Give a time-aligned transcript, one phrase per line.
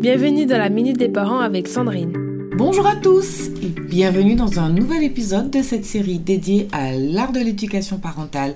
[0.00, 2.14] Bienvenue dans la Minute des Parents avec Sandrine.
[2.56, 7.32] Bonjour à tous et bienvenue dans un nouvel épisode de cette série dédiée à l'art
[7.32, 8.54] de l'éducation parentale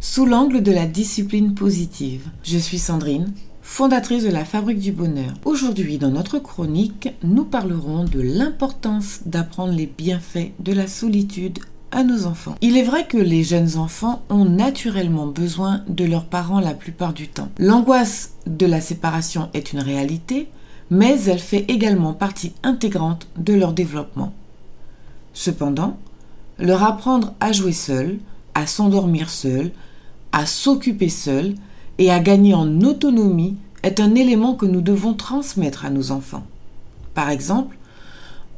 [0.00, 2.26] sous l'angle de la discipline positive.
[2.42, 5.34] Je suis Sandrine, fondatrice de la Fabrique du Bonheur.
[5.44, 11.58] Aujourd'hui, dans notre chronique, nous parlerons de l'importance d'apprendre les bienfaits de la solitude
[11.90, 12.54] à nos enfants.
[12.62, 17.12] Il est vrai que les jeunes enfants ont naturellement besoin de leurs parents la plupart
[17.12, 17.50] du temps.
[17.58, 20.48] L'angoisse de la séparation est une réalité,
[20.92, 24.34] mais elle fait également partie intégrante de leur développement.
[25.32, 25.96] Cependant,
[26.58, 28.18] leur apprendre à jouer seul,
[28.54, 29.70] à s'endormir seul,
[30.32, 31.54] à s'occuper seul
[31.96, 36.44] et à gagner en autonomie est un élément que nous devons transmettre à nos enfants.
[37.14, 37.78] Par exemple,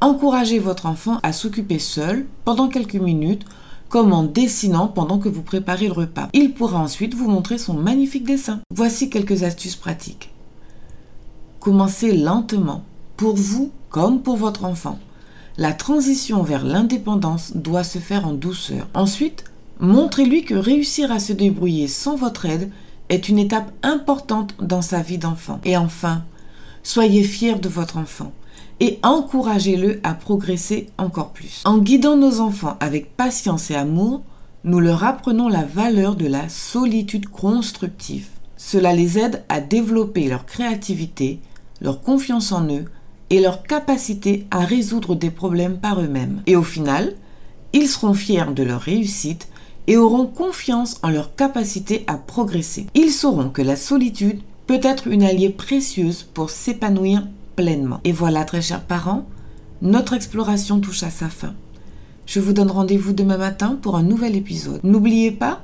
[0.00, 3.44] encouragez votre enfant à s'occuper seul pendant quelques minutes,
[3.90, 6.30] comme en dessinant pendant que vous préparez le repas.
[6.32, 8.60] Il pourra ensuite vous montrer son magnifique dessin.
[8.74, 10.30] Voici quelques astuces pratiques.
[11.62, 12.82] Commencez lentement,
[13.16, 14.98] pour vous comme pour votre enfant.
[15.56, 18.88] La transition vers l'indépendance doit se faire en douceur.
[18.94, 19.44] Ensuite,
[19.78, 22.72] montrez-lui que réussir à se débrouiller sans votre aide
[23.10, 25.60] est une étape importante dans sa vie d'enfant.
[25.64, 26.24] Et enfin,
[26.82, 28.32] soyez fiers de votre enfant
[28.80, 31.62] et encouragez-le à progresser encore plus.
[31.64, 34.22] En guidant nos enfants avec patience et amour,
[34.64, 38.26] nous leur apprenons la valeur de la solitude constructive.
[38.56, 41.38] Cela les aide à développer leur créativité,
[41.82, 42.84] leur confiance en eux
[43.30, 46.42] et leur capacité à résoudre des problèmes par eux-mêmes.
[46.46, 47.14] Et au final,
[47.72, 49.48] ils seront fiers de leur réussite
[49.86, 52.86] et auront confiance en leur capacité à progresser.
[52.94, 58.00] Ils sauront que la solitude peut être une alliée précieuse pour s'épanouir pleinement.
[58.04, 59.26] Et voilà, très chers parents,
[59.80, 61.54] notre exploration touche à sa fin.
[62.26, 64.80] Je vous donne rendez-vous demain matin pour un nouvel épisode.
[64.84, 65.62] N'oubliez pas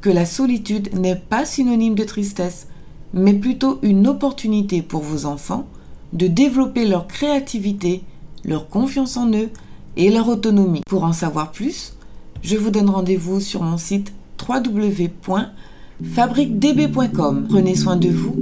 [0.00, 2.68] que la solitude n'est pas synonyme de tristesse,
[3.12, 5.66] mais plutôt une opportunité pour vos enfants
[6.12, 8.02] de développer leur créativité,
[8.44, 9.48] leur confiance en eux
[9.96, 10.82] et leur autonomie.
[10.86, 11.94] Pour en savoir plus,
[12.42, 14.12] je vous donne rendez-vous sur mon site
[14.48, 17.46] www.fabriquedb.com.
[17.48, 18.36] Prenez soin de vous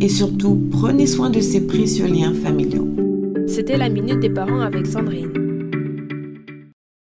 [0.00, 2.88] et surtout prenez soin de ces précieux liens familiaux.
[3.46, 5.45] C'était la Minute des Parents avec Sandrine.